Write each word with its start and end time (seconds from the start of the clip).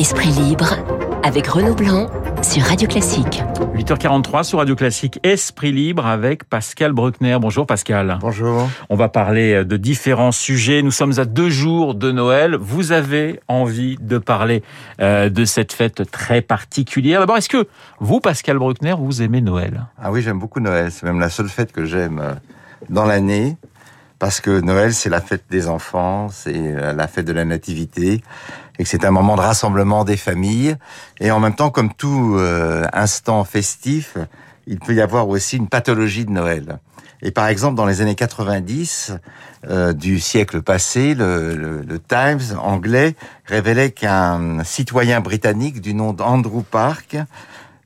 Esprit 0.00 0.30
libre 0.30 0.76
avec 1.22 1.46
Renaud 1.46 1.74
Blanc 1.74 2.06
sur 2.40 2.62
Radio 2.62 2.88
Classique. 2.88 3.42
8h43 3.76 4.44
sur 4.44 4.60
Radio 4.60 4.74
Classique, 4.74 5.20
Esprit 5.22 5.72
libre 5.72 6.06
avec 6.06 6.44
Pascal 6.44 6.92
Bruckner. 6.92 7.36
Bonjour 7.38 7.66
Pascal. 7.66 8.16
Bonjour. 8.22 8.66
On 8.88 8.96
va 8.96 9.10
parler 9.10 9.62
de 9.62 9.76
différents 9.76 10.32
sujets. 10.32 10.80
Nous 10.80 10.90
sommes 10.90 11.18
à 11.18 11.26
deux 11.26 11.50
jours 11.50 11.94
de 11.94 12.12
Noël. 12.12 12.56
Vous 12.56 12.92
avez 12.92 13.40
envie 13.46 13.98
de 14.00 14.16
parler 14.16 14.62
euh, 15.02 15.28
de 15.28 15.44
cette 15.44 15.74
fête 15.74 16.10
très 16.10 16.40
particulière. 16.40 17.20
D'abord, 17.20 17.36
est-ce 17.36 17.50
que 17.50 17.68
vous, 17.98 18.20
Pascal 18.20 18.56
Bruckner, 18.56 18.94
vous 18.98 19.20
aimez 19.20 19.42
Noël? 19.42 19.84
Ah 20.02 20.10
oui, 20.10 20.22
j'aime 20.22 20.38
beaucoup 20.38 20.60
Noël. 20.60 20.90
C'est 20.90 21.04
même 21.04 21.20
la 21.20 21.28
seule 21.28 21.50
fête 21.50 21.72
que 21.72 21.84
j'aime 21.84 22.20
euh, 22.20 22.32
dans 22.88 23.04
l'année. 23.04 23.58
Parce 24.20 24.42
que 24.42 24.60
Noël, 24.60 24.92
c'est 24.92 25.08
la 25.08 25.22
fête 25.22 25.44
des 25.50 25.66
enfants, 25.66 26.28
c'est 26.28 26.54
euh, 26.54 26.92
la 26.92 27.08
fête 27.08 27.24
de 27.24 27.32
la 27.32 27.46
nativité, 27.46 28.22
et 28.78 28.82
que 28.82 28.88
c'est 28.88 29.06
un 29.06 29.10
moment 29.10 29.34
de 29.34 29.40
rassemblement 29.40 30.04
des 30.04 30.18
familles. 30.18 30.76
Et 31.20 31.30
en 31.30 31.40
même 31.40 31.54
temps, 31.54 31.70
comme 31.70 31.92
tout 31.94 32.36
euh, 32.36 32.86
instant 32.92 33.42
festif, 33.44 34.18
il 34.66 34.78
peut 34.78 34.92
y 34.92 35.00
avoir 35.00 35.26
aussi 35.26 35.56
une 35.56 35.68
pathologie 35.68 36.26
de 36.26 36.32
Noël. 36.32 36.78
Et 37.22 37.30
par 37.30 37.48
exemple, 37.48 37.76
dans 37.76 37.86
les 37.86 38.02
années 38.02 38.14
90 38.14 39.14
euh, 39.70 39.94
du 39.94 40.20
siècle 40.20 40.60
passé, 40.60 41.14
le, 41.14 41.56
le, 41.56 41.80
le, 41.80 41.98
Times 41.98 42.58
anglais 42.62 43.14
révélait 43.46 43.90
qu'un 43.90 44.62
citoyen 44.64 45.20
britannique 45.20 45.80
du 45.80 45.94
nom 45.94 46.12
d'Andrew 46.12 46.62
Park 46.62 47.16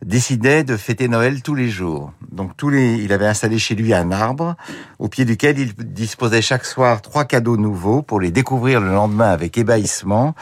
décidait 0.05 0.65
de 0.65 0.77
fêter 0.77 1.09
Noël 1.09 1.43
tous 1.43 1.55
les 1.55 1.71
jours. 1.71 2.13
Donc 2.31 2.57
tous 2.57 2.69
les, 2.69 2.95
il 2.97 3.13
avait 3.13 3.27
installé 3.27 3.59
chez 3.59 3.75
lui 3.75 3.95
un 3.95 4.13
arbre 4.13 4.55
au 4.99 5.09
pied 5.09 5.25
duquel 5.25 5.59
il 5.59 5.75
disposait 5.75 6.43
chaque 6.43 6.67
soir 6.67 7.03
trois 7.03 7.25
cadeaux 7.25 7.57
nouveaux 7.57 8.03
pour 8.03 8.21
les 8.21 8.31
découvrir 8.31 8.81
le 8.81 8.91
lendemain 8.93 9.31
avec 9.31 9.57
ébahissement 9.57 10.35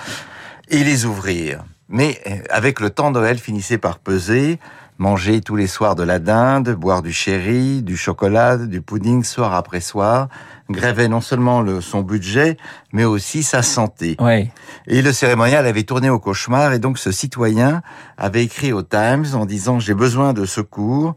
et 0.69 0.83
les 0.83 1.05
ouvrir. 1.05 1.65
Mais 1.89 2.21
euh, 2.27 2.37
avec 2.51 2.81
le 2.81 2.91
temps, 2.91 3.11
Noël 3.11 3.39
finissait 3.39 3.79
par 3.79 3.99
peser, 3.99 4.59
manger 4.99 5.41
tous 5.41 5.57
les 5.57 5.67
soirs 5.67 5.95
de 5.95 6.03
la 6.03 6.19
dinde, 6.19 6.71
boire 6.71 7.03
du 7.03 7.13
sherry, 7.13 7.83
du 7.83 7.97
chocolat, 7.97 8.57
du 8.57 8.81
pudding 8.81 9.25
soir 9.25 9.55
après 9.55 9.81
soir, 9.81 10.29
grèvait 10.71 11.09
non 11.09 11.21
seulement 11.21 11.61
le, 11.61 11.81
son 11.81 12.03
budget, 12.03 12.57
mais 12.93 13.05
aussi 13.05 13.43
sa 13.43 13.63
santé. 13.63 14.17
Ouais. 14.21 14.51
Et 14.87 15.03
le 15.03 15.13
cérémonial 15.13 15.67
avait 15.67 15.83
tourné 15.83 16.11
au 16.11 16.19
cauchemar, 16.19 16.73
et 16.73 16.79
donc 16.79 16.99
ce 16.99 17.11
citoyen 17.13 17.83
avait 18.17 18.45
écrit 18.45 18.73
au 18.73 18.83
Times 18.83 19.27
en 19.35 19.47
disant 19.47 19.81
j'ai 19.81 19.95
besoin 19.95 20.33
de 20.33 20.45
secours, 20.45 21.17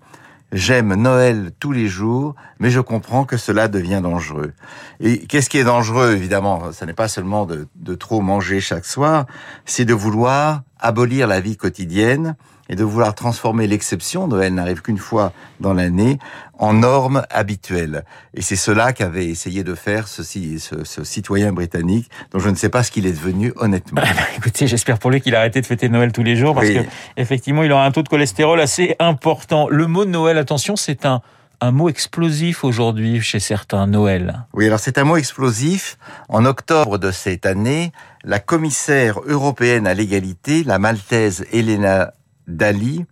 J'aime 0.51 0.93
Noël 0.93 1.51
tous 1.59 1.71
les 1.71 1.87
jours, 1.87 2.35
mais 2.59 2.69
je 2.69 2.79
comprends 2.79 3.25
que 3.25 3.35
cela 3.35 3.67
devient 3.67 3.99
dangereux. 4.01 4.53
Et 5.01 5.25
qu'est-ce 5.25 5.49
qui 5.49 5.57
est 5.57 5.65
dangereux, 5.65 6.13
évidemment 6.13 6.71
Ce 6.71 6.85
n'est 6.85 6.93
pas 6.93 7.07
seulement 7.07 7.45
de, 7.45 7.67
de 7.75 7.95
trop 7.95 8.21
manger 8.21 8.61
chaque 8.61 8.85
soir, 8.85 9.25
c'est 9.65 9.83
de 9.85 9.93
vouloir 9.93 10.61
abolir 10.79 11.27
la 11.27 11.41
vie 11.41 11.57
quotidienne 11.57 12.35
et 12.69 12.75
de 12.75 12.83
vouloir 12.83 13.13
transformer 13.15 13.67
l'exception, 13.67 14.27
Noël 14.27 14.53
n'arrive 14.53 14.81
qu'une 14.81 14.97
fois 14.97 15.33
dans 15.59 15.73
l'année, 15.73 16.17
en 16.57 16.73
norme 16.73 17.23
habituelle. 17.29 18.03
Et 18.33 18.41
c'est 18.41 18.55
cela 18.55 18.93
qu'avait 18.93 19.27
essayé 19.27 19.63
de 19.63 19.75
faire 19.75 20.07
ce, 20.07 20.23
ce, 20.23 20.83
ce, 20.83 21.03
citoyen 21.03 21.51
britannique, 21.51 22.09
dont 22.31 22.39
je 22.39 22.49
ne 22.49 22.55
sais 22.55 22.69
pas 22.69 22.83
ce 22.83 22.91
qu'il 22.91 23.05
est 23.05 23.11
devenu, 23.11 23.53
honnêtement. 23.57 24.01
Ah 24.03 24.13
bah, 24.15 24.23
écoutez, 24.37 24.67
j'espère 24.67 24.97
pour 24.99 25.11
lui 25.11 25.21
qu'il 25.21 25.35
a 25.35 25.39
arrêté 25.39 25.61
de 25.61 25.65
fêter 25.65 25.89
Noël 25.89 26.11
tous 26.11 26.23
les 26.23 26.35
jours, 26.35 26.55
parce 26.55 26.67
Oui. 26.67 26.75
que 26.75 26.81
effectivement, 27.17 27.63
il 27.63 27.71
aura 27.71 27.85
un 27.85 27.91
taux 27.91 28.03
de 28.03 28.09
cholestérol 28.09 28.59
assez 28.59 28.95
important. 28.99 29.67
Le 29.69 29.87
mot 29.87 30.05
Noël, 30.05 30.37
attention, 30.37 30.75
c'est 30.75 31.05
un 31.05 31.21
un 31.61 31.71
mot 31.71 31.89
explosif 31.89 32.63
aujourd'hui 32.63 33.21
chez 33.21 33.39
certains, 33.39 33.87
Noël. 33.87 34.45
Oui, 34.53 34.65
alors 34.67 34.79
c'est 34.79 34.97
un 34.97 35.03
mot 35.03 35.17
explosif. 35.17 35.97
En 36.29 36.45
octobre 36.45 36.97
de 36.97 37.11
cette 37.11 37.45
année, 37.45 37.91
la 38.23 38.39
commissaire 38.39 39.19
européenne 39.25 39.87
à 39.87 39.93
l'égalité, 39.93 40.63
la 40.63 40.79
maltaise 40.79 41.45
Elena 41.53 42.11
Dali, 42.47 43.05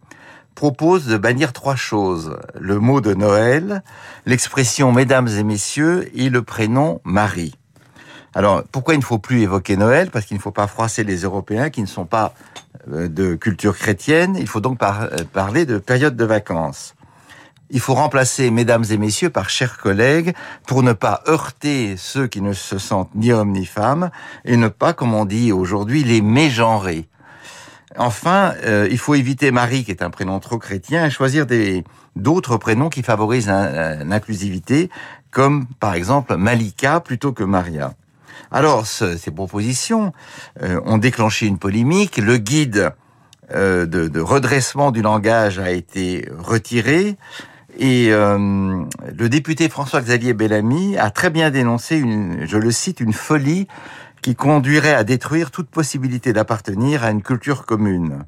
propose 0.55 1.07
de 1.07 1.17
bannir 1.17 1.53
trois 1.53 1.75
choses. 1.75 2.37
Le 2.59 2.79
mot 2.79 3.01
de 3.01 3.13
Noël, 3.13 3.83
l'expression 4.25 4.91
mesdames 4.91 5.27
et 5.27 5.43
messieurs 5.43 6.09
et 6.13 6.29
le 6.29 6.41
prénom 6.41 7.01
Marie. 7.03 7.55
Alors, 8.35 8.63
pourquoi 8.71 8.95
il 8.95 8.99
ne 8.99 9.03
faut 9.03 9.19
plus 9.19 9.41
évoquer 9.41 9.77
Noël? 9.77 10.09
Parce 10.09 10.25
qu'il 10.25 10.37
ne 10.37 10.41
faut 10.41 10.51
pas 10.51 10.67
froisser 10.67 11.03
les 11.03 11.17
Européens 11.17 11.69
qui 11.69 11.81
ne 11.81 11.87
sont 11.87 12.05
pas 12.05 12.33
euh, 12.91 13.07
de 13.07 13.35
culture 13.35 13.77
chrétienne. 13.77 14.35
Il 14.39 14.47
faut 14.47 14.61
donc 14.61 14.79
par 14.79 15.09
parler 15.33 15.65
de 15.65 15.77
période 15.77 16.15
de 16.15 16.25
vacances. 16.25 16.95
Il 17.69 17.79
faut 17.79 17.95
remplacer 17.95 18.51
mesdames 18.51 18.85
et 18.91 18.97
messieurs 18.97 19.29
par 19.29 19.49
chers 19.49 19.77
collègues 19.77 20.33
pour 20.67 20.83
ne 20.83 20.93
pas 20.93 21.23
heurter 21.27 21.95
ceux 21.97 22.27
qui 22.27 22.41
ne 22.41 22.53
se 22.53 22.77
sentent 22.77 23.13
ni 23.15 23.31
hommes 23.31 23.51
ni 23.51 23.65
femmes 23.65 24.11
et 24.45 24.57
ne 24.57 24.67
pas, 24.67 24.93
comme 24.93 25.13
on 25.13 25.25
dit 25.25 25.51
aujourd'hui, 25.51 26.03
les 26.03 26.21
mégenrer. 26.21 27.07
Enfin, 27.97 28.53
euh, 28.65 28.87
il 28.89 28.97
faut 28.97 29.15
éviter 29.15 29.51
Marie, 29.51 29.83
qui 29.83 29.91
est 29.91 30.01
un 30.01 30.09
prénom 30.09 30.39
trop 30.39 30.57
chrétien, 30.57 31.05
et 31.05 31.09
choisir 31.09 31.45
d'autres 32.15 32.57
prénoms 32.57 32.89
qui 32.89 33.03
favorisent 33.03 33.47
l'inclusivité, 33.47 34.89
comme 35.31 35.65
par 35.79 35.93
exemple 35.93 36.35
Malika 36.35 36.99
plutôt 36.99 37.33
que 37.33 37.43
Maria. 37.43 37.93
Alors, 38.51 38.85
ce, 38.85 39.17
ces 39.17 39.31
propositions 39.31 40.13
euh, 40.61 40.79
ont 40.85 40.97
déclenché 40.97 41.45
une 41.45 41.57
polémique. 41.57 42.17
Le 42.17 42.37
guide 42.37 42.93
euh, 43.53 43.85
de, 43.85 44.19
redressement 44.19 44.91
du 44.91 45.01
langage 45.01 45.59
a 45.59 45.71
été 45.71 46.27
retiré. 46.37 47.17
Et 47.79 48.09
le 48.11 49.27
député 49.29 49.67
François-Xavier 49.67 50.33
Bellamy 50.33 50.95
a 50.95 51.09
très 51.09 51.31
bien 51.31 51.49
dénoncé, 51.49 51.97
une, 51.97 52.45
je 52.45 52.57
le 52.57 52.69
cite, 52.69 52.99
une 52.99 53.13
folie 53.13 53.67
qui 54.23 54.35
conduirait 54.35 54.95
à 54.95 55.03
détruire 55.03 55.51
toute 55.51 55.69
possibilité 55.69 56.31
d'appartenir 56.33 57.03
à 57.03 57.11
une 57.11 57.21
culture 57.21 57.65
commune. 57.65 58.23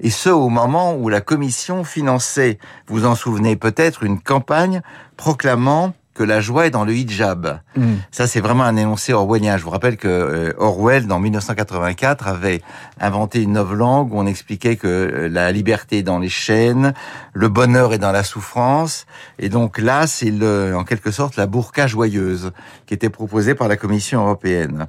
Et 0.00 0.10
ce, 0.10 0.28
au 0.28 0.48
moment 0.48 0.96
où 0.96 1.08
la 1.08 1.20
Commission 1.20 1.84
finançait, 1.84 2.58
vous 2.88 3.06
en 3.06 3.14
souvenez 3.14 3.54
peut-être, 3.54 4.02
une 4.02 4.20
campagne 4.20 4.82
proclamant 5.16 5.94
que 6.14 6.24
la 6.24 6.40
joie 6.40 6.66
est 6.66 6.70
dans 6.70 6.84
le 6.84 6.92
hijab. 6.92 7.60
Mm. 7.76 7.94
Ça, 8.10 8.26
c'est 8.26 8.40
vraiment 8.40 8.64
un 8.64 8.76
énoncé 8.76 9.12
orwellien. 9.12 9.56
Je 9.56 9.62
vous 9.62 9.70
rappelle 9.70 9.96
que 9.96 10.08
euh, 10.08 10.52
Orwell, 10.58 11.06
dans 11.06 11.20
1984, 11.20 12.26
avait 12.26 12.60
inventé 13.00 13.40
une 13.40 13.52
novlangue 13.52 14.12
où 14.12 14.18
on 14.18 14.26
expliquait 14.26 14.74
que 14.74 14.88
euh, 14.88 15.28
la 15.28 15.52
liberté 15.52 15.98
est 15.98 16.02
dans 16.02 16.18
les 16.18 16.28
chaînes, 16.28 16.94
le 17.32 17.48
bonheur 17.48 17.92
est 17.92 17.98
dans 17.98 18.10
la 18.10 18.24
souffrance. 18.24 19.06
Et 19.38 19.48
donc 19.48 19.78
là, 19.78 20.08
c'est 20.08 20.32
en 20.74 20.82
quelque 20.82 21.12
sorte 21.12 21.36
la 21.36 21.46
burqa 21.46 21.86
joyeuse 21.86 22.50
qui 22.86 22.94
était 22.94 23.10
proposée 23.10 23.54
par 23.54 23.68
la 23.68 23.76
Commission 23.76 24.24
européenne. 24.24 24.88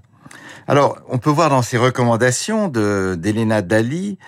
Alors, 0.69 0.99
on 1.07 1.17
peut 1.17 1.31
voir 1.31 1.49
dans 1.49 1.63
ces 1.63 1.79
recommandations 1.79 2.67
de 2.67 3.17
d'Elena 3.17 3.63
Dali 3.63 4.19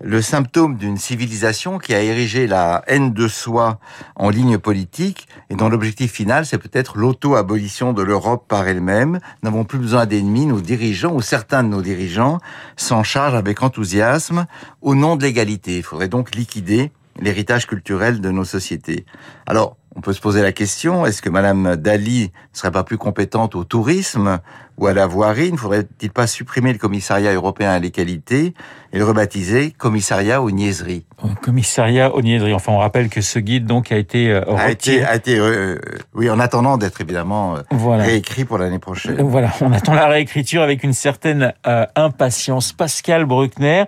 le 0.00 0.22
symptôme 0.22 0.78
d'une 0.78 0.96
civilisation 0.96 1.76
qui 1.76 1.92
a 1.92 2.00
érigé 2.00 2.46
la 2.46 2.82
haine 2.86 3.12
de 3.12 3.28
soi 3.28 3.78
en 4.16 4.30
ligne 4.30 4.56
politique 4.56 5.28
et 5.50 5.56
dont 5.56 5.68
l'objectif 5.68 6.10
final, 6.10 6.46
c'est 6.46 6.56
peut-être 6.56 6.96
l'auto-abolition 6.96 7.92
de 7.92 8.00
l'Europe 8.00 8.46
par 8.48 8.66
elle-même. 8.66 9.20
N'avons 9.42 9.64
plus 9.64 9.78
besoin 9.78 10.06
d'ennemis, 10.06 10.46
nos 10.46 10.62
dirigeants 10.62 11.12
ou 11.12 11.20
certains 11.20 11.62
de 11.62 11.68
nos 11.68 11.82
dirigeants 11.82 12.38
s'en 12.78 13.02
chargent 13.02 13.34
avec 13.34 13.62
enthousiasme 13.62 14.46
au 14.80 14.94
nom 14.94 15.16
de 15.16 15.24
l'égalité. 15.24 15.76
Il 15.76 15.82
faudrait 15.82 16.08
donc 16.08 16.34
liquider 16.34 16.92
l'héritage 17.20 17.66
culturel 17.66 18.22
de 18.22 18.30
nos 18.30 18.44
sociétés. 18.44 19.04
Alors, 19.46 19.76
on 19.96 20.00
peut 20.00 20.12
se 20.12 20.20
poser 20.20 20.42
la 20.42 20.52
question, 20.52 21.04
est-ce 21.06 21.20
que 21.20 21.30
Madame 21.30 21.76
Dali 21.76 22.30
ne 22.52 22.58
serait 22.58 22.70
pas 22.70 22.84
plus 22.84 22.98
compétente 22.98 23.54
au 23.54 23.64
tourisme 23.64 24.38
ou 24.78 24.86
à 24.86 24.94
la 24.94 25.06
voirie? 25.06 25.52
Ne 25.52 25.56
faudrait-il 25.56 26.10
pas 26.10 26.26
supprimer 26.26 26.72
le 26.72 26.78
commissariat 26.78 27.32
européen 27.34 27.70
à 27.70 27.78
l'égalité 27.78 28.54
et 28.92 28.98
le 28.98 29.04
rebaptiser 29.04 29.72
commissariat 29.72 30.40
aux 30.40 30.50
niaiseries? 30.50 31.04
Commissariat 31.42 32.14
aux 32.14 32.22
niaiseries. 32.22 32.54
Enfin, 32.54 32.72
on 32.72 32.78
rappelle 32.78 33.08
que 33.08 33.20
ce 33.20 33.38
guide 33.38 33.66
donc 33.66 33.92
a 33.92 33.96
été 33.96 34.30
euh, 34.30 34.42
a 34.56 34.70
été, 34.70 35.04
a 35.04 35.16
été 35.16 35.38
euh, 35.38 35.78
oui, 36.14 36.30
en 36.30 36.40
attendant 36.40 36.78
d'être 36.78 37.00
évidemment 37.00 37.56
euh, 37.56 37.60
voilà. 37.70 38.04
réécrit 38.04 38.44
pour 38.44 38.58
l'année 38.58 38.78
prochaine. 38.78 39.20
Voilà, 39.20 39.52
on 39.60 39.72
attend 39.72 39.92
la 39.92 40.06
réécriture 40.06 40.62
avec 40.62 40.82
une 40.82 40.94
certaine 40.94 41.52
euh, 41.66 41.84
impatience. 41.94 42.72
Pascal 42.72 43.26
Bruckner, 43.26 43.84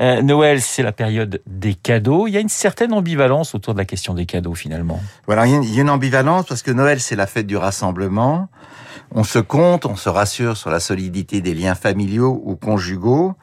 euh, 0.00 0.22
Noël, 0.22 0.60
c'est 0.60 0.82
la 0.82 0.92
période 0.92 1.40
des 1.46 1.74
cadeaux. 1.74 2.28
Il 2.28 2.34
y 2.34 2.36
a 2.36 2.40
une 2.40 2.48
certaine 2.48 2.92
ambivalence 2.92 3.54
autour 3.54 3.72
de 3.72 3.78
la 3.78 3.84
question 3.84 4.14
des 4.14 4.26
cadeaux 4.26 4.54
finalement. 4.54 5.00
Voilà, 5.26 5.45
il 5.46 5.74
y 5.74 5.78
a 5.78 5.82
une 5.82 5.90
ambivalence 5.90 6.46
parce 6.46 6.62
que 6.62 6.70
Noël, 6.70 7.00
c'est 7.00 7.16
la 7.16 7.26
fête 7.26 7.46
du 7.46 7.56
rassemblement. 7.56 8.48
On 9.12 9.24
se 9.24 9.38
compte, 9.38 9.86
on 9.86 9.96
se 9.96 10.08
rassure 10.08 10.56
sur 10.56 10.70
la 10.70 10.80
solidité 10.80 11.40
des 11.40 11.54
liens 11.54 11.74
familiaux 11.74 12.40
ou 12.44 12.56
conjugaux. 12.56 13.34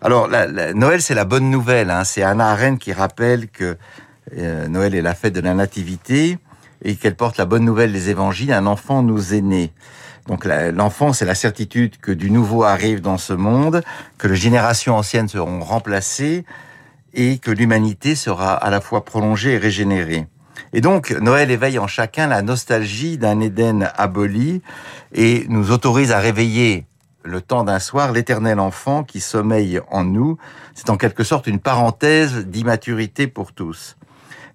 Alors, 0.00 0.28
Noël, 0.74 1.00
c'est 1.00 1.14
la 1.14 1.24
bonne 1.24 1.50
nouvelle. 1.50 1.90
Hein. 1.90 2.04
C'est 2.04 2.22
Anna 2.22 2.50
Arendt 2.50 2.78
qui 2.78 2.92
rappelle 2.92 3.48
que 3.48 3.76
euh, 4.36 4.68
Noël 4.68 4.94
est 4.94 5.02
la 5.02 5.14
fête 5.14 5.34
de 5.34 5.40
la 5.40 5.54
nativité 5.54 6.38
et 6.82 6.96
qu'elle 6.96 7.16
porte 7.16 7.38
la 7.38 7.46
bonne 7.46 7.64
nouvelle 7.64 7.92
des 7.92 8.10
évangiles. 8.10 8.52
Un 8.52 8.66
enfant 8.66 9.02
nous 9.02 9.34
est 9.34 9.40
né. 9.40 9.72
Donc 10.26 10.44
l'enfant, 10.44 11.12
c'est 11.12 11.24
la 11.24 11.36
certitude 11.36 11.98
que 11.98 12.10
du 12.10 12.30
nouveau 12.30 12.64
arrive 12.64 13.00
dans 13.00 13.18
ce 13.18 13.32
monde, 13.32 13.82
que 14.18 14.26
les 14.26 14.36
générations 14.36 14.96
anciennes 14.96 15.28
seront 15.28 15.60
remplacées 15.60 16.44
et 17.14 17.38
que 17.38 17.52
l'humanité 17.52 18.16
sera 18.16 18.54
à 18.54 18.70
la 18.70 18.80
fois 18.80 19.04
prolongée 19.04 19.52
et 19.52 19.58
régénérée. 19.58 20.26
Et 20.76 20.82
donc, 20.82 21.10
Noël 21.10 21.50
éveille 21.50 21.78
en 21.78 21.86
chacun 21.86 22.26
la 22.26 22.42
nostalgie 22.42 23.16
d'un 23.16 23.40
Éden 23.40 23.90
aboli 23.96 24.60
et 25.14 25.46
nous 25.48 25.70
autorise 25.70 26.12
à 26.12 26.18
réveiller 26.18 26.84
le 27.22 27.40
temps 27.40 27.64
d'un 27.64 27.78
soir, 27.78 28.12
l'éternel 28.12 28.60
enfant 28.60 29.02
qui 29.02 29.22
sommeille 29.22 29.80
en 29.90 30.04
nous. 30.04 30.36
C'est 30.74 30.90
en 30.90 30.98
quelque 30.98 31.24
sorte 31.24 31.46
une 31.46 31.60
parenthèse 31.60 32.44
d'immaturité 32.44 33.26
pour 33.26 33.54
tous. 33.54 33.96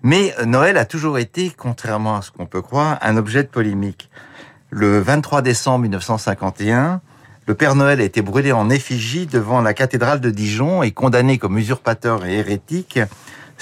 Mais 0.03 0.35
Noël 0.45 0.77
a 0.77 0.85
toujours 0.85 1.17
été, 1.17 1.51
contrairement 1.57 2.17
à 2.17 2.21
ce 2.21 2.29
qu'on 2.29 2.45
peut 2.45 2.61
croire, 2.61 2.99
un 3.01 3.17
objet 3.17 3.41
de 3.41 3.49
polémique. 3.49 4.11
Le 4.69 4.99
23 4.99 5.41
décembre 5.41 5.79
1951, 5.79 7.01
le 7.47 7.55
Père 7.55 7.73
Noël 7.73 7.99
a 7.99 8.03
été 8.03 8.21
brûlé 8.21 8.51
en 8.51 8.69
effigie 8.69 9.25
devant 9.25 9.59
la 9.63 9.73
cathédrale 9.73 10.21
de 10.21 10.29
Dijon 10.29 10.83
et 10.83 10.91
condamné 10.91 11.39
comme 11.39 11.57
usurpateur 11.57 12.27
et 12.27 12.35
hérétique 12.35 12.99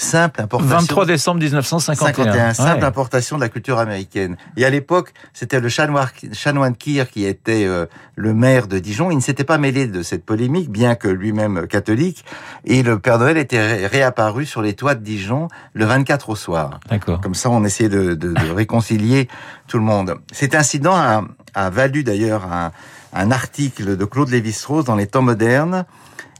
simple 0.00 0.40
importation. 0.42 0.78
23 0.78 1.06
décembre 1.06 1.40
1951. 1.40 2.54
simple 2.54 2.84
importation 2.84 3.36
de 3.36 3.42
la 3.42 3.48
culture 3.48 3.78
américaine. 3.78 4.36
Et 4.56 4.64
à 4.64 4.70
l'époque, 4.70 5.12
c'était 5.32 5.60
le 5.60 5.68
chanoine 5.68 6.76
Kir 6.76 7.10
qui 7.10 7.24
était 7.24 7.64
euh, 7.66 7.86
le 8.16 8.34
maire 8.34 8.66
de 8.66 8.78
Dijon. 8.78 9.10
Il 9.10 9.16
ne 9.16 9.22
s'était 9.22 9.44
pas 9.44 9.58
mêlé 9.58 9.86
de 9.86 10.02
cette 10.02 10.24
polémique, 10.24 10.70
bien 10.70 10.94
que 10.94 11.08
lui-même 11.08 11.66
catholique. 11.66 12.24
Et 12.64 12.82
le 12.82 12.98
Père 12.98 13.18
Noël 13.18 13.36
était 13.36 13.86
réapparu 13.86 14.46
sur 14.46 14.62
les 14.62 14.74
toits 14.74 14.94
de 14.94 15.02
Dijon 15.02 15.48
le 15.74 15.84
24 15.84 16.30
au 16.30 16.36
soir. 16.36 16.80
D'accord. 16.88 17.20
Comme 17.20 17.34
ça, 17.34 17.50
on 17.50 17.64
essayait 17.64 17.90
de, 17.90 18.14
de, 18.14 18.32
de 18.32 18.50
réconcilier 18.52 19.28
tout 19.66 19.78
le 19.78 19.84
monde. 19.84 20.16
Cet 20.32 20.54
incident 20.54 20.94
a, 20.94 21.22
a 21.54 21.70
valu 21.70 22.04
d'ailleurs 22.04 22.50
un, 22.52 22.72
un 23.12 23.30
article 23.30 23.96
de 23.96 24.04
Claude 24.04 24.30
Lévi-Strauss 24.30 24.84
dans 24.84 24.96
les 24.96 25.06
temps 25.06 25.22
modernes 25.22 25.84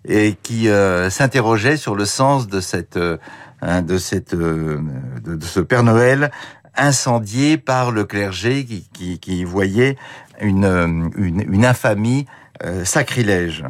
et 0.08 0.36
qui 0.42 0.68
euh, 0.68 1.10
s'interrogeait 1.10 1.76
sur 1.76 1.94
le 1.94 2.04
sens 2.04 2.48
de 2.48 2.60
cette 2.60 2.96
euh, 2.96 3.18
Hein, 3.62 3.82
de 3.82 3.98
cette 3.98 4.32
euh, 4.32 4.80
de, 5.22 5.44
ce 5.44 5.60
Père 5.60 5.82
Noël 5.82 6.30
incendié 6.76 7.58
par 7.58 7.90
le 7.90 8.04
clergé 8.04 8.64
qui, 8.64 9.18
qui, 9.18 9.44
voyait 9.44 9.96
une, 10.40 10.64
euh, 10.64 10.86
une, 11.16 11.44
une 11.52 11.66
infamie 11.66 12.24
euh, 12.64 12.86
sacrilège. 12.86 13.64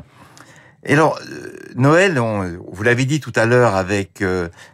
Et 0.84 0.94
alors, 0.94 1.18
Noël, 1.76 2.18
on, 2.18 2.58
vous 2.72 2.82
l'avez 2.82 3.04
dit 3.04 3.20
tout 3.20 3.32
à 3.36 3.44
l'heure 3.44 3.74
avec 3.74 4.24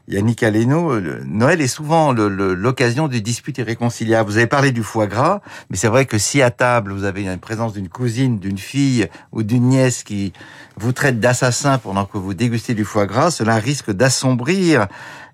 Yannick 0.07 0.43
Aleno, 0.45 1.01
Noël 1.25 1.61
est 1.61 1.67
souvent 1.67 2.13
l'occasion 2.13 3.09
de 3.09 3.19
disputes 3.19 3.59
irréconciliables. 3.59 4.31
Vous 4.31 4.37
avez 4.37 4.47
parlé 4.47 4.71
du 4.71 4.85
foie 4.85 5.09
gras, 5.09 5.41
mais 5.69 5.77
c'est 5.77 5.89
vrai 5.89 6.07
que 6.07 6.17
si 6.17 6.43
à 6.43 6.51
table 6.53 6.93
vous 6.93 7.05
avez 7.05 7.25
une 7.25 7.39
présence 7.39 7.73
d'une 7.73 7.89
cousine, 7.89 8.39
d'une 8.39 8.59
fille 8.59 9.09
ou 9.33 9.43
d'une 9.43 9.65
nièce 9.65 10.05
qui 10.05 10.33
vous 10.77 10.93
traite 10.93 11.19
d'assassin 11.19 11.79
pendant 11.79 12.05
que 12.05 12.19
vous 12.19 12.35
dégustez 12.35 12.75
du 12.75 12.85
foie 12.85 13.07
gras, 13.07 13.31
cela 13.31 13.57
risque 13.57 13.91
d'assombrir 13.91 14.87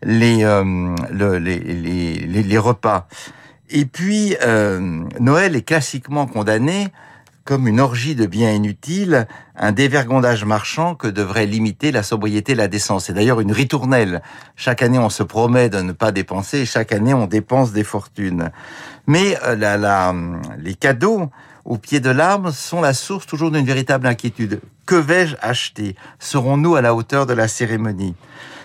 les, 0.02 0.44
euh, 0.44 0.94
les, 1.10 1.58
les, 1.58 2.42
les, 2.42 2.58
repas. 2.58 3.08
Et 3.70 3.84
puis, 3.84 4.36
euh, 4.42 5.04
Noël 5.20 5.56
est 5.56 5.62
classiquement 5.62 6.26
condamné 6.26 6.88
comme 7.44 7.66
une 7.66 7.80
orgie 7.80 8.14
de 8.14 8.26
biens 8.26 8.52
inutiles, 8.52 9.26
un 9.56 9.72
dévergondage 9.72 10.44
marchand 10.44 10.94
que 10.94 11.08
devrait 11.08 11.46
limiter 11.46 11.90
la 11.90 12.02
sobriété 12.02 12.52
et 12.52 12.54
la 12.54 12.68
décence. 12.68 13.06
C'est 13.06 13.12
d'ailleurs 13.12 13.40
une 13.40 13.52
ritournelle. 13.52 14.22
Chaque 14.56 14.82
année, 14.82 14.98
on 14.98 15.10
se 15.10 15.22
promet 15.22 15.68
de 15.68 15.80
ne 15.80 15.92
pas 15.92 16.12
dépenser 16.12 16.58
et 16.58 16.66
chaque 16.66 16.92
année, 16.92 17.14
on 17.14 17.26
dépense 17.26 17.72
des 17.72 17.84
fortunes. 17.84 18.50
Mais 19.06 19.36
euh, 19.44 19.56
la, 19.56 20.14
les 20.58 20.74
cadeaux 20.74 21.30
au 21.64 21.78
pied 21.78 22.00
de 22.00 22.10
l'arbre 22.10 22.50
sont 22.50 22.80
la 22.80 22.94
source 22.94 23.26
toujours 23.26 23.50
d'une 23.50 23.66
véritable 23.66 24.06
inquiétude. 24.06 24.60
Que 24.86 24.96
vais-je 24.96 25.36
acheter? 25.40 25.96
Serons-nous 26.18 26.76
à 26.76 26.80
la 26.80 26.94
hauteur 26.94 27.26
de 27.26 27.32
la 27.32 27.48
cérémonie? 27.48 28.14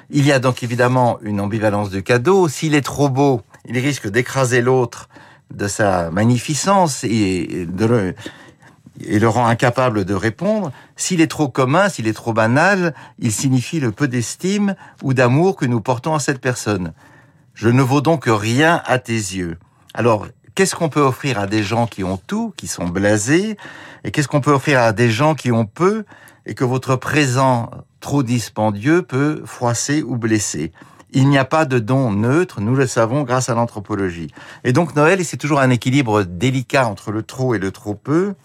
Il 0.09 0.25
y 0.25 0.31
a 0.31 0.39
donc 0.39 0.63
évidemment 0.63 1.19
une 1.21 1.41
ambivalence 1.41 1.89
de 1.89 1.99
cadeau. 1.99 2.47
S'il 2.47 2.75
est 2.75 2.81
trop 2.81 3.09
beau, 3.09 3.41
il 3.65 3.77
risque 3.77 4.07
d'écraser 4.07 4.61
l'autre 4.61 5.09
de 5.53 5.67
sa 5.67 6.11
magnificence 6.11 7.03
et 7.03 7.65
de 7.65 7.85
le, 7.85 8.15
et 9.01 9.19
le 9.19 9.29
rend 9.29 9.47
incapable 9.47 10.05
de 10.05 10.13
répondre. 10.13 10.71
S'il 10.95 11.21
est 11.21 11.27
trop 11.27 11.49
commun, 11.49 11.89
s'il 11.89 12.07
est 12.07 12.13
trop 12.13 12.33
banal, 12.33 12.93
il 13.19 13.31
signifie 13.31 13.79
le 13.79 13.91
peu 13.91 14.07
d'estime 14.07 14.75
ou 15.03 15.13
d'amour 15.13 15.55
que 15.55 15.65
nous 15.65 15.81
portons 15.81 16.15
à 16.15 16.19
cette 16.19 16.41
personne. 16.41 16.93
Je 17.53 17.69
ne 17.69 17.81
vaux 17.81 18.01
donc 18.01 18.25
rien 18.27 18.81
à 18.85 18.99
tes 18.99 19.13
yeux. 19.13 19.57
Alors, 19.93 20.27
qu'est-ce 20.55 20.75
qu'on 20.75 20.89
peut 20.89 21.01
offrir 21.01 21.39
à 21.39 21.47
des 21.47 21.63
gens 21.63 21.87
qui 21.87 22.03
ont 22.03 22.17
tout, 22.17 22.53
qui 22.57 22.67
sont 22.67 22.87
blasés, 22.87 23.57
et 24.03 24.11
qu'est-ce 24.11 24.27
qu'on 24.27 24.41
peut 24.41 24.51
offrir 24.51 24.79
à 24.79 24.91
des 24.93 25.09
gens 25.09 25.35
qui 25.35 25.51
ont 25.51 25.65
peu, 25.65 26.05
et 26.45 26.53
que 26.53 26.63
votre 26.63 26.95
présent 26.95 27.69
trop 27.99 28.23
dispendieux 28.23 29.01
peut 29.01 29.41
froisser 29.45 30.01
ou 30.03 30.17
blesser? 30.17 30.71
Il 31.11 31.29
n'y 31.29 31.37
a 31.37 31.45
pas 31.45 31.65
de 31.65 31.79
don 31.79 32.11
neutre, 32.11 32.59
nous 32.59 32.75
le 32.75 32.85
savons 32.85 33.23
grâce 33.23 33.49
à 33.49 33.55
l'anthropologie. 33.55 34.29
Et 34.63 34.73
donc 34.73 34.95
Noël, 34.95 35.23
c'est 35.23 35.37
toujours 35.37 35.61
un 35.61 35.69
équilibre 35.69 36.23
délicat 36.23 36.85
entre 36.87 37.11
le 37.11 37.23
trop 37.23 37.55
et 37.55 37.59
le 37.59 37.71
trop 37.71 37.95
peu, 37.95 38.35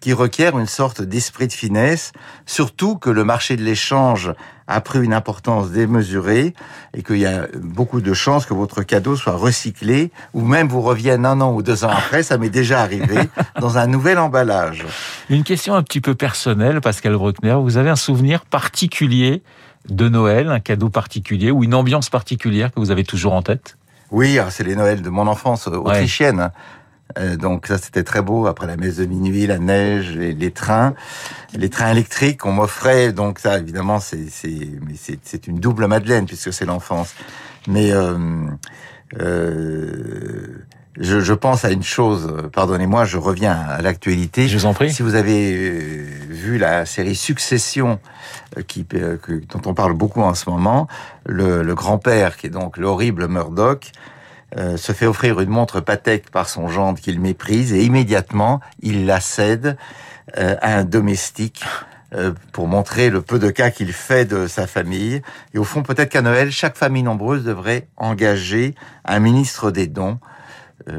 qui 0.00 0.12
requiert 0.12 0.58
une 0.58 0.66
sorte 0.66 1.02
d'esprit 1.02 1.48
de 1.48 1.52
finesse, 1.52 2.12
surtout 2.46 2.96
que 2.96 3.10
le 3.10 3.24
marché 3.24 3.56
de 3.56 3.62
l'échange 3.62 4.32
a 4.66 4.80
pris 4.80 5.02
une 5.02 5.14
importance 5.14 5.70
démesurée 5.70 6.54
et 6.94 7.02
qu'il 7.02 7.16
y 7.16 7.26
a 7.26 7.46
beaucoup 7.54 8.00
de 8.00 8.12
chances 8.12 8.44
que 8.44 8.52
votre 8.52 8.82
cadeau 8.82 9.16
soit 9.16 9.32
recyclé 9.32 10.12
ou 10.34 10.42
même 10.42 10.68
vous 10.68 10.82
revienne 10.82 11.24
un 11.24 11.40
an 11.40 11.52
ou 11.54 11.62
deux 11.62 11.84
ans 11.84 11.90
après, 11.90 12.22
ça 12.22 12.36
m'est 12.36 12.50
déjà 12.50 12.82
arrivé, 12.82 13.16
dans 13.60 13.78
un 13.78 13.86
nouvel 13.86 14.18
emballage. 14.18 14.84
Une 15.30 15.42
question 15.42 15.74
un 15.74 15.82
petit 15.82 16.00
peu 16.00 16.14
personnelle, 16.14 16.80
Pascal 16.80 17.14
Bruckner. 17.14 17.56
Vous 17.60 17.78
avez 17.78 17.88
un 17.88 17.96
souvenir 17.96 18.44
particulier 18.44 19.42
de 19.88 20.08
Noël, 20.08 20.48
un 20.48 20.60
cadeau 20.60 20.90
particulier 20.90 21.50
ou 21.50 21.64
une 21.64 21.74
ambiance 21.74 22.10
particulière 22.10 22.72
que 22.72 22.78
vous 22.78 22.90
avez 22.90 23.04
toujours 23.04 23.32
en 23.32 23.42
tête? 23.42 23.78
Oui, 24.10 24.38
ah, 24.38 24.50
c'est 24.50 24.64
les 24.64 24.74
Noëls 24.74 25.02
de 25.02 25.10
mon 25.10 25.26
enfance 25.26 25.66
autrichienne. 25.66 26.50
Euh, 27.16 27.36
donc 27.36 27.66
ça 27.66 27.78
c'était 27.78 28.04
très 28.04 28.20
beau 28.20 28.46
après 28.46 28.66
la 28.66 28.76
messe 28.76 28.96
de 28.96 29.06
minuit, 29.06 29.46
la 29.46 29.58
neige, 29.58 30.14
les, 30.14 30.34
les 30.34 30.50
trains, 30.50 30.94
les 31.54 31.70
trains 31.70 31.90
électriques 31.90 32.40
qu'on 32.40 32.52
m'offrait. 32.52 33.12
Donc 33.12 33.38
ça 33.38 33.58
évidemment 33.58 33.98
c'est 33.98 34.28
c'est 34.28 34.78
c'est 35.22 35.46
une 35.46 35.58
double 35.58 35.86
madeleine 35.86 36.26
puisque 36.26 36.52
c'est 36.52 36.66
l'enfance. 36.66 37.14
Mais 37.66 37.92
euh, 37.92 38.16
euh, 39.20 40.64
je, 40.98 41.20
je, 41.20 41.34
pense 41.34 41.64
à 41.64 41.70
une 41.70 41.82
chose. 41.82 42.48
Pardonnez-moi, 42.52 43.04
je 43.04 43.18
reviens 43.18 43.52
à 43.52 43.82
l'actualité. 43.82 44.48
Je 44.48 44.58
vous 44.58 44.66
en 44.66 44.74
prie. 44.74 44.90
Si 44.92 45.02
vous 45.02 45.14
avez 45.14 45.54
euh, 45.54 46.06
vu 46.28 46.58
la 46.58 46.86
série 46.86 47.14
Succession, 47.14 48.00
qui 48.66 48.84
dont 48.84 49.62
on 49.66 49.74
parle 49.74 49.92
beaucoup 49.92 50.22
en 50.22 50.34
ce 50.34 50.48
moment, 50.48 50.88
le, 51.26 51.62
le 51.62 51.74
grand-père 51.74 52.36
qui 52.36 52.46
est 52.46 52.50
donc 52.50 52.78
l'horrible 52.78 53.28
Murdoch 53.28 53.92
euh, 54.56 54.76
se 54.76 54.92
fait 54.92 55.06
offrir 55.06 55.40
une 55.40 55.50
montre 55.50 55.80
Patek 55.80 56.30
par 56.30 56.48
son 56.48 56.68
gendre 56.68 56.98
qu'il 56.98 57.20
méprise 57.20 57.74
et 57.74 57.84
immédiatement 57.84 58.60
il 58.80 59.04
la 59.04 59.20
cède 59.20 59.76
euh, 60.38 60.56
à 60.62 60.78
un 60.78 60.84
domestique 60.84 61.64
euh, 62.14 62.32
pour 62.52 62.66
montrer 62.66 63.10
le 63.10 63.20
peu 63.20 63.38
de 63.38 63.50
cas 63.50 63.70
qu'il 63.70 63.92
fait 63.92 64.24
de 64.24 64.46
sa 64.46 64.66
famille. 64.66 65.20
Et 65.52 65.58
au 65.58 65.64
fond, 65.64 65.82
peut-être 65.82 66.08
qu'à 66.08 66.22
Noël, 66.22 66.50
chaque 66.50 66.78
famille 66.78 67.02
nombreuse 67.02 67.44
devrait 67.44 67.88
engager 67.98 68.74
un 69.04 69.18
ministre 69.20 69.70
des 69.70 69.86
dons 69.86 70.18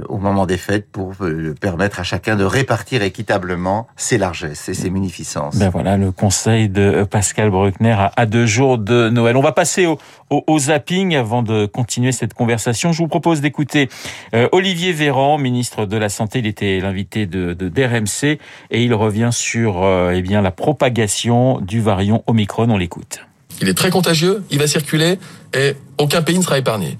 au 0.09 0.17
moment 0.17 0.45
des 0.45 0.57
fêtes 0.57 0.87
pour 0.91 1.13
euh, 1.21 1.55
permettre 1.59 1.99
à 1.99 2.03
chacun 2.03 2.35
de 2.35 2.43
répartir 2.43 3.01
équitablement 3.01 3.87
ses 3.95 4.17
largesses 4.17 4.67
et 4.67 4.73
ses 4.73 4.89
munificences. 4.89 5.55
Ben 5.57 5.69
voilà 5.69 5.97
le 5.97 6.11
conseil 6.11 6.69
de 6.69 7.05
Pascal 7.09 7.49
Bruckner 7.49 7.95
à, 8.15 8.25
deux 8.25 8.45
jours 8.45 8.77
de 8.77 9.09
Noël. 9.09 9.37
On 9.37 9.41
va 9.41 9.53
passer 9.53 9.85
au, 9.85 9.97
au, 10.29 10.59
zapping 10.59 11.15
avant 11.15 11.43
de 11.43 11.65
continuer 11.65 12.11
cette 12.11 12.33
conversation. 12.33 12.91
Je 12.91 12.97
vous 12.97 13.07
propose 13.07 13.41
d'écouter 13.41 13.89
euh, 14.33 14.49
Olivier 14.51 14.91
Véran, 14.91 15.37
ministre 15.37 15.85
de 15.85 15.97
la 15.97 16.09
Santé. 16.09 16.39
Il 16.39 16.47
était 16.47 16.79
l'invité 16.81 17.25
de, 17.25 17.53
de 17.53 17.69
d'RMC 17.69 18.37
et 18.71 18.83
il 18.83 18.93
revient 18.93 19.29
sur 19.31 19.87
eh 20.13 20.21
bien 20.21 20.41
la 20.41 20.51
propagation 20.51 21.61
du 21.61 21.81
variant 21.81 22.23
Omicron. 22.27 22.69
On 22.69 22.77
l'écoute. 22.77 23.21
Il 23.61 23.69
est 23.69 23.73
très 23.73 23.89
contagieux, 23.89 24.43
il 24.51 24.59
va 24.59 24.67
circuler 24.67 25.19
et 25.53 25.75
aucun 25.97 26.21
pays 26.21 26.37
ne 26.37 26.43
sera 26.43 26.57
épargné 26.57 26.97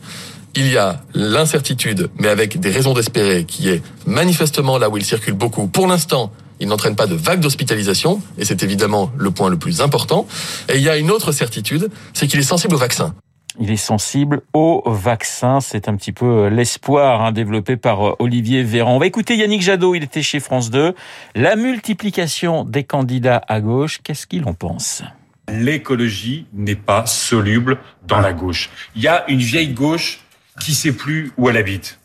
il 0.59 0.67
y 0.67 0.77
a 0.77 1.01
l'incertitude, 1.13 2.09
mais 2.19 2.27
avec 2.27 2.59
des 2.59 2.69
raisons 2.69 2.93
d'espérer, 2.93 3.45
qui 3.45 3.69
est 3.69 3.81
manifestement 4.05 4.77
là 4.77 4.89
où 4.89 4.97
il 4.97 5.05
circule 5.05 5.33
beaucoup. 5.33 5.67
Pour 5.67 5.87
l'instant, 5.87 6.33
il 6.59 6.67
n'entraîne 6.67 6.97
pas 6.97 7.07
de 7.07 7.15
vague 7.15 7.39
d'hospitalisation, 7.39 8.21
et 8.37 8.43
c'est 8.43 8.61
évidemment 8.61 9.09
le 9.17 9.31
point 9.31 9.49
le 9.49 9.57
plus 9.57 9.79
important. 9.79 10.27
Et 10.67 10.75
il 10.75 10.81
y 10.81 10.89
a 10.89 10.97
une 10.97 11.11
autre 11.11 11.31
certitude, 11.31 11.89
c'est 12.13 12.27
qu'il 12.27 12.39
est 12.39 12.43
sensible 12.43 12.75
au 12.75 12.77
vaccin. 12.77 13.15
Il 13.61 13.71
est 13.71 13.77
sensible 13.77 14.41
au 14.53 14.83
vaccin. 14.85 15.59
C'est 15.59 15.87
un 15.87 15.95
petit 15.95 16.11
peu 16.11 16.25
euh, 16.25 16.49
l'espoir 16.49 17.21
hein, 17.23 17.31
développé 17.31 17.75
par 17.75 18.07
euh, 18.07 18.15
Olivier 18.19 18.63
Véran. 18.63 18.95
On 18.95 18.99
va 18.99 19.05
écouter 19.05 19.35
Yannick 19.35 19.61
Jadot, 19.61 19.95
il 19.95 20.03
était 20.03 20.21
chez 20.21 20.39
France 20.39 20.69
2. 20.69 20.93
La 21.35 21.55
multiplication 21.55 22.63
des 22.63 22.83
candidats 22.83 23.41
à 23.47 23.59
gauche, 23.59 23.99
qu'est-ce 24.03 24.27
qu'il 24.27 24.45
en 24.45 24.53
pense? 24.53 25.03
L'écologie 25.49 26.45
n'est 26.53 26.75
pas 26.75 27.05
soluble 27.05 27.79
dans 28.07 28.19
la 28.19 28.33
gauche. 28.33 28.69
Il 28.95 29.01
y 29.01 29.07
a 29.07 29.29
une 29.29 29.39
vieille 29.39 29.73
gauche 29.73 30.19
qui 30.59 30.73
sait 30.73 30.91
plus 30.91 31.31
où 31.37 31.49
elle 31.49 31.57
habite. 31.57 31.99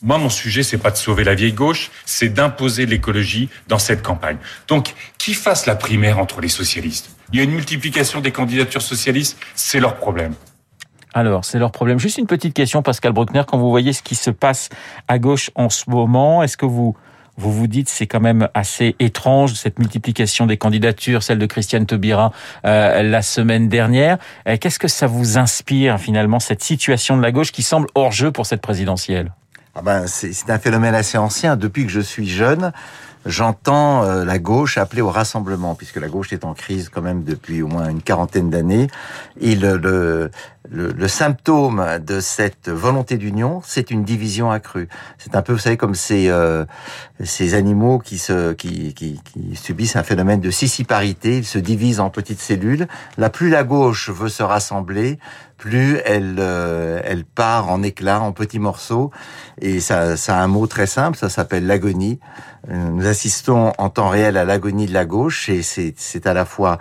Moi, 0.00 0.18
mon 0.18 0.30
sujet, 0.30 0.62
c'est 0.62 0.78
pas 0.78 0.92
de 0.92 0.96
sauver 0.96 1.24
la 1.24 1.34
vieille 1.34 1.52
gauche, 1.52 1.90
c'est 2.04 2.28
d'imposer 2.28 2.86
l'écologie 2.86 3.48
dans 3.66 3.80
cette 3.80 4.02
campagne. 4.02 4.36
Donc, 4.68 4.94
qui 5.18 5.34
fasse 5.34 5.66
la 5.66 5.74
primaire 5.74 6.18
entre 6.20 6.40
les 6.40 6.48
socialistes? 6.48 7.10
Il 7.32 7.38
y 7.38 7.40
a 7.40 7.44
une 7.44 7.50
multiplication 7.50 8.20
des 8.20 8.30
candidatures 8.30 8.82
socialistes, 8.82 9.38
c'est 9.56 9.80
leur 9.80 9.96
problème. 9.96 10.34
Alors, 11.14 11.44
c'est 11.44 11.58
leur 11.58 11.72
problème. 11.72 11.98
Juste 11.98 12.18
une 12.18 12.26
petite 12.26 12.54
question, 12.54 12.80
Pascal 12.80 13.12
Bruckner, 13.12 13.42
quand 13.46 13.58
vous 13.58 13.70
voyez 13.70 13.92
ce 13.92 14.02
qui 14.02 14.14
se 14.14 14.30
passe 14.30 14.68
à 15.08 15.18
gauche 15.18 15.50
en 15.56 15.68
ce 15.68 15.90
moment, 15.90 16.44
est-ce 16.44 16.56
que 16.56 16.66
vous 16.66 16.96
vous 17.38 17.52
vous 17.52 17.68
dites 17.68 17.88
c'est 17.88 18.06
quand 18.06 18.20
même 18.20 18.48
assez 18.52 18.96
étrange 18.98 19.54
cette 19.54 19.78
multiplication 19.78 20.44
des 20.44 20.56
candidatures, 20.56 21.22
celle 21.22 21.38
de 21.38 21.46
Christiane 21.46 21.86
Taubira 21.86 22.32
euh, 22.66 23.02
la 23.02 23.22
semaine 23.22 23.68
dernière. 23.68 24.18
Euh, 24.46 24.56
qu'est-ce 24.60 24.78
que 24.78 24.88
ça 24.88 25.06
vous 25.06 25.38
inspire 25.38 25.98
finalement 25.98 26.40
cette 26.40 26.62
situation 26.62 27.16
de 27.16 27.22
la 27.22 27.32
gauche 27.32 27.52
qui 27.52 27.62
semble 27.62 27.86
hors 27.94 28.12
jeu 28.12 28.32
pour 28.32 28.44
cette 28.44 28.60
présidentielle? 28.60 29.32
Ah 29.74 29.82
ben, 29.82 30.06
c'est 30.08 30.50
un 30.50 30.58
phénomène 30.58 30.96
assez 30.96 31.18
ancien. 31.18 31.54
Depuis 31.54 31.86
que 31.86 31.92
je 31.92 32.00
suis 32.00 32.28
jeune, 32.28 32.72
j'entends 33.26 34.02
euh, 34.02 34.24
la 34.24 34.40
gauche 34.40 34.76
appeler 34.76 35.02
au 35.02 35.10
rassemblement, 35.10 35.76
puisque 35.76 35.96
la 35.96 36.08
gauche 36.08 36.32
est 36.32 36.44
en 36.44 36.52
crise 36.52 36.88
quand 36.88 37.02
même 37.02 37.22
depuis 37.22 37.62
au 37.62 37.68
moins 37.68 37.88
une 37.88 38.02
quarantaine 38.02 38.50
d'années. 38.50 38.88
Et 39.40 39.54
le, 39.54 40.30
le, 40.70 41.08
symptôme 41.08 41.84
de 42.04 42.20
cette 42.20 42.68
volonté 42.68 43.16
d'union, 43.16 43.62
c'est 43.64 43.90
une 43.90 44.04
division 44.04 44.50
accrue. 44.50 44.88
C'est 45.18 45.34
un 45.34 45.42
peu, 45.42 45.52
vous 45.52 45.58
savez, 45.58 45.76
comme 45.76 45.94
ces, 45.94 46.28
euh, 46.28 46.64
ces 47.24 47.54
animaux 47.54 47.98
qui, 47.98 48.18
se, 48.18 48.52
qui, 48.52 48.94
qui, 48.94 49.20
qui 49.24 49.56
subissent 49.56 49.96
un 49.96 50.02
phénomène 50.02 50.40
de 50.40 50.50
sissiparité, 50.50 51.38
ils 51.38 51.46
se 51.46 51.58
divisent 51.58 52.00
en 52.00 52.10
petites 52.10 52.40
cellules. 52.40 52.86
Là, 53.16 53.30
plus 53.30 53.48
la 53.48 53.64
gauche 53.64 54.10
veut 54.10 54.28
se 54.28 54.42
rassembler, 54.42 55.18
plus 55.56 55.98
elle, 56.04 56.36
euh, 56.38 57.00
elle 57.04 57.24
part 57.24 57.70
en 57.70 57.82
éclats, 57.82 58.20
en 58.20 58.32
petits 58.32 58.60
morceaux. 58.60 59.10
Et 59.60 59.80
ça, 59.80 60.16
ça 60.16 60.38
a 60.38 60.42
un 60.42 60.46
mot 60.46 60.66
très 60.66 60.86
simple, 60.86 61.18
ça 61.18 61.28
s'appelle 61.28 61.66
l'agonie. 61.66 62.20
Euh, 62.70 62.90
nous 62.90 63.06
assistons 63.06 63.72
en 63.78 63.88
temps 63.88 64.08
réel 64.08 64.36
à 64.36 64.44
l'agonie 64.44 64.86
de 64.86 64.92
la 64.92 65.04
gauche 65.04 65.48
et 65.48 65.62
c'est 65.62 66.26
à 66.26 66.34
la 66.34 66.44
fois 66.44 66.78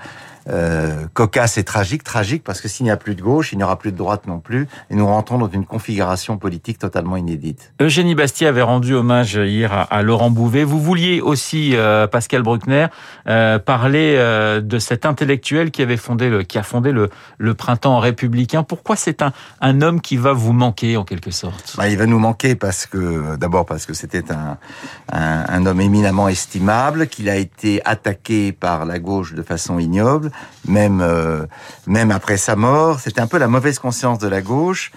euh, 0.50 1.06
cocasse 1.13 1.58
et 1.58 1.63
tragique. 1.63 2.04
Tragique 2.04 2.44
parce 2.44 2.62
que 2.62 2.68
s'il 2.68 2.86
n'y 2.86 2.92
a 2.92 2.98
plus 2.98 3.16
de 3.16 3.22
gauche, 3.22 3.51
il 3.51 3.58
n'y 3.58 3.63
aura 3.63 3.77
plus 3.77 3.92
de 3.92 3.98
droite 3.98 4.27
non 4.27 4.39
plus, 4.39 4.68
et 4.89 4.96
nous 4.96 5.06
rentrons 5.06 5.38
dans 5.38 5.50
une 5.50 5.66
configuration 5.66 6.38
politique 6.38 6.80
totalement 6.80 7.18
inédite. 7.18 7.74
Eugénie 7.82 8.16
Bastier 8.16 8.48
avait 8.48 8.62
rendu 8.62 8.94
hommage 8.94 9.36
hier 9.36 9.88
à, 9.89 10.01
Laurent 10.01 10.30
Bouvet. 10.30 10.63
Vous 10.63 10.82
vouliez 10.82 11.22
aussi, 11.22 11.75
euh, 11.75 12.08
Pascal 12.08 12.44
Bruckner, 12.44 12.88
euh, 13.27 13.60
parler 13.60 14.18
de 14.18 14.80
cet 14.80 15.06
intellectuel 15.06 15.72
qui 15.72 15.82
avait 15.82 15.98
fondé 15.98 16.30
le, 16.30 16.44
qui 16.44 16.58
a 16.58 16.63
fondé 16.63 16.92
le, 16.92 17.10
le 17.38 17.54
printemps 17.54 18.00
républicain. 18.00 18.63
Pourquoi 18.63 18.96
c'est 18.96 19.22
un, 19.22 19.34
un 19.62 19.82
homme 19.82 20.01
qui 20.01 20.18
va 20.18 20.34
vous 20.34 20.54
manquer 20.54 20.98
en 20.98 21.04
quelque 21.04 21.32
sorte? 21.32 21.75
Bah, 21.77 21.89
Il 21.89 21.98
va 21.98 22.06
nous 22.06 22.20
manquer 22.20 22.56
parce 22.56 22.86
que, 22.86 23.36
d'abord 23.36 23.66
parce 23.66 23.86
que 23.86 23.94
c'était 23.94 24.32
un, 24.32 24.58
un, 25.12 25.46
un 25.48 25.66
homme 25.66 25.82
éminemment 25.82 26.27
estimable, 26.27 27.08
qu'il 27.08 27.30
a 27.30 27.36
été 27.36 27.82
attaqué 27.86 28.51
par 28.51 28.86
la 28.86 29.00
gauche 29.00 29.34
de 29.34 29.42
façon 29.42 29.80
ignoble, 29.80 30.32
même 30.67 31.01
euh, 31.01 31.46
même 31.86 32.12
après 32.12 32.38
sa 32.38 32.56
mort. 32.56 33.00
C'était 33.00 33.22
un 33.22 33.27
peu 33.27 33.38
la 33.38 33.48
mauvaise 33.48 33.79
conscience 33.79 34.20
de 34.20 34.27
la 34.27 34.41
gauche. 34.41 34.91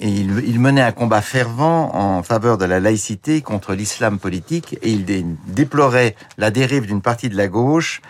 Et 0.00 0.10
il, 0.10 0.60
menait 0.60 0.80
un 0.80 0.92
combat 0.92 1.20
fervent 1.20 1.92
en 1.92 2.22
faveur 2.22 2.56
de 2.56 2.64
la 2.64 2.78
laïcité 2.78 3.42
contre 3.42 3.74
l'islam 3.74 4.20
politique 4.20 4.78
et 4.80 4.90
il 4.90 5.04
déplorait 5.48 6.14
la 6.36 6.52
dérive 6.52 6.86
d'une 6.86 7.02
partie 7.02 7.28
de 7.28 7.36
la 7.36 7.48
gauche 7.48 8.00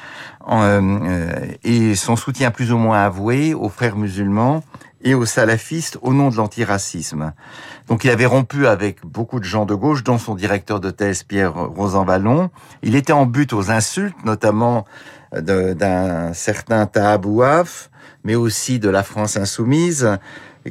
euh, 0.50 1.46
et 1.64 1.94
son 1.94 2.16
soutien 2.16 2.50
plus 2.50 2.72
ou 2.72 2.76
moins 2.76 3.02
avoué 3.02 3.54
aux 3.54 3.70
frères 3.70 3.96
musulmans 3.96 4.62
et 5.02 5.14
aux 5.14 5.26
salafistes 5.26 5.98
au 6.02 6.12
nom 6.12 6.30
de 6.30 6.36
l'antiracisme. 6.36 7.32
Donc 7.86 8.04
il 8.04 8.10
avait 8.10 8.26
rompu 8.26 8.66
avec 8.66 9.04
beaucoup 9.04 9.38
de 9.38 9.44
gens 9.44 9.64
de 9.64 9.74
gauche, 9.74 10.02
dont 10.02 10.18
son 10.18 10.34
directeur 10.34 10.80
de 10.80 10.90
thèse 10.90 11.22
Pierre 11.22 11.54
Rosanvallon. 11.54 12.50
Il 12.82 12.94
était 12.94 13.12
en 13.12 13.26
but 13.26 13.52
aux 13.52 13.70
insultes, 13.70 14.24
notamment 14.24 14.84
d'un 15.32 16.32
certain 16.32 16.86
Tahabouaf, 16.86 17.90
mais 18.24 18.34
aussi 18.34 18.78
de 18.78 18.88
la 18.88 19.02
France 19.02 19.36
insoumise, 19.36 20.18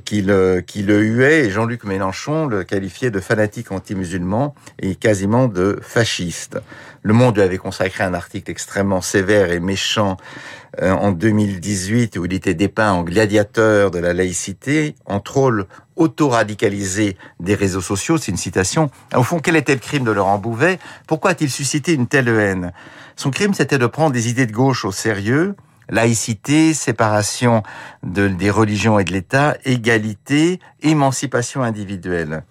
qui 0.03 0.21
le, 0.21 0.63
huait, 0.75 1.45
et 1.45 1.49
Jean-Luc 1.49 1.83
Mélenchon 1.83 2.45
le 2.47 2.63
qualifiait 2.63 3.11
de 3.11 3.19
fanatique 3.19 3.71
anti-musulman 3.71 4.55
et 4.79 4.95
quasiment 4.95 5.47
de 5.47 5.79
fasciste. 5.81 6.59
Le 7.03 7.13
Monde 7.13 7.35
lui 7.35 7.41
avait 7.41 7.57
consacré 7.57 8.03
un 8.03 8.13
article 8.13 8.51
extrêmement 8.51 9.01
sévère 9.01 9.51
et 9.51 9.59
méchant 9.59 10.17
euh, 10.81 10.91
en 10.91 11.11
2018 11.11 12.17
où 12.17 12.25
il 12.25 12.33
était 12.33 12.53
dépeint 12.53 12.91
en 12.91 13.03
gladiateur 13.03 13.91
de 13.91 13.99
la 13.99 14.13
laïcité, 14.13 14.95
en 15.05 15.19
troll 15.19 15.67
auto-radicalisé 15.95 17.17
des 17.39 17.55
réseaux 17.55 17.81
sociaux. 17.81 18.17
C'est 18.17 18.31
une 18.31 18.37
citation. 18.37 18.91
Au 19.15 19.23
fond, 19.23 19.39
quel 19.39 19.55
était 19.55 19.73
le 19.73 19.79
crime 19.79 20.03
de 20.03 20.11
Laurent 20.11 20.37
Bouvet? 20.37 20.79
Pourquoi 21.07 21.31
a-t-il 21.31 21.49
suscité 21.49 21.93
une 21.93 22.07
telle 22.07 22.27
haine? 22.27 22.73
Son 23.15 23.31
crime, 23.31 23.53
c'était 23.53 23.79
de 23.79 23.87
prendre 23.87 24.11
des 24.11 24.29
idées 24.29 24.45
de 24.45 24.51
gauche 24.51 24.85
au 24.85 24.91
sérieux, 24.91 25.55
laïcité, 25.89 26.73
séparation 26.73 27.63
de, 28.03 28.27
des 28.27 28.49
religions 28.49 28.99
et 28.99 29.03
de 29.03 29.11
l'État, 29.11 29.57
égalité, 29.65 30.59
émancipation 30.81 31.63
individuelle. 31.63 32.43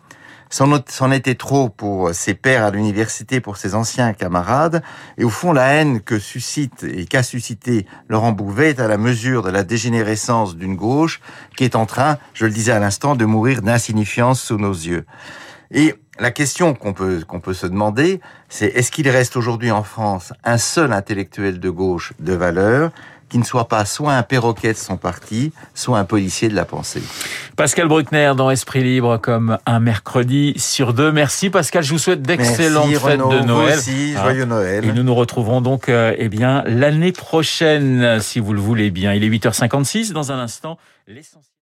C'en 0.48 1.10
était 1.10 1.34
trop 1.34 1.68
pour 1.68 2.14
ses 2.14 2.34
pères 2.34 2.64
à 2.64 2.70
l'université, 2.70 3.40
pour 3.40 3.56
ses 3.56 3.74
anciens 3.74 4.12
camarades, 4.12 4.82
et 5.18 5.24
au 5.24 5.28
fond 5.28 5.52
la 5.52 5.66
haine 5.74 6.00
que 6.00 6.20
suscite 6.20 6.84
et 6.84 7.04
qu'a 7.06 7.24
suscité 7.24 7.84
Laurent 8.08 8.32
Bouvet 8.32 8.70
est 8.70 8.80
à 8.80 8.86
la 8.86 8.96
mesure 8.96 9.42
de 9.42 9.50
la 9.50 9.64
dégénérescence 9.64 10.56
d'une 10.56 10.76
gauche 10.76 11.20
qui 11.56 11.64
est 11.64 11.74
en 11.74 11.84
train, 11.84 12.18
je 12.32 12.46
le 12.46 12.52
disais 12.52 12.72
à 12.72 12.78
l'instant, 12.78 13.16
de 13.16 13.24
mourir 13.24 13.60
d'insignifiance 13.60 14.40
sous 14.40 14.56
nos 14.56 14.72
yeux. 14.72 15.04
Et 15.72 15.94
la 16.20 16.30
question 16.30 16.74
qu'on 16.74 16.92
peut, 16.92 17.22
qu'on 17.26 17.40
peut 17.40 17.52
se 17.52 17.66
demander, 17.66 18.20
c'est 18.48 18.66
est-ce 18.68 18.92
qu'il 18.92 19.08
reste 19.08 19.36
aujourd'hui 19.36 19.72
en 19.72 19.82
France 19.82 20.32
un 20.44 20.58
seul 20.58 20.92
intellectuel 20.92 21.58
de 21.58 21.70
gauche 21.70 22.12
de 22.20 22.32
valeur? 22.32 22.92
Qui 23.28 23.38
ne 23.38 23.44
soit 23.44 23.68
pas 23.68 23.84
soit 23.84 24.14
un 24.14 24.22
perroquet 24.22 24.72
de 24.72 24.78
son 24.78 24.96
parti, 24.96 25.52
soit 25.74 25.98
un 25.98 26.04
policier 26.04 26.48
de 26.48 26.54
la 26.54 26.64
pensée. 26.64 27.02
Pascal 27.56 27.88
Bruckner 27.88 28.32
dans 28.36 28.50
Esprit 28.50 28.82
Libre 28.82 29.18
comme 29.18 29.58
un 29.66 29.80
mercredi 29.80 30.54
sur 30.56 30.94
deux. 30.94 31.12
Merci 31.12 31.50
Pascal, 31.50 31.82
je 31.82 31.92
vous 31.92 31.98
souhaite 31.98 32.22
d'excellentes 32.22 32.94
fêtes 32.96 33.18
de 33.18 33.44
Noël. 33.44 33.68
Merci, 33.68 34.12
joyeux 34.12 34.42
ah. 34.42 34.46
Noël. 34.46 34.84
Et 34.84 34.92
nous 34.92 35.02
nous 35.02 35.14
retrouverons 35.14 35.60
donc 35.60 35.88
euh, 35.88 36.14
eh 36.18 36.28
bien 36.28 36.62
l'année 36.66 37.12
prochaine 37.12 38.20
si 38.20 38.40
vous 38.40 38.52
le 38.52 38.60
voulez 38.60 38.90
bien. 38.90 39.12
Il 39.14 39.24
est 39.24 39.30
8h56 39.30 40.12
dans 40.12 40.32
un 40.32 40.38
instant. 40.38 40.78
L'essentiel 41.08 41.52